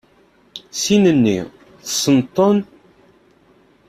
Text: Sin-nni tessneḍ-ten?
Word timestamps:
Sin-nni 0.81 1.37
tessneḍ-ten? 1.83 2.57